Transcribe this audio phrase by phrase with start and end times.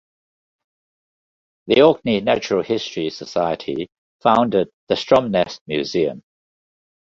[1.67, 3.87] The Orkney Natural History Society
[4.23, 6.23] founded the Stromness Museum.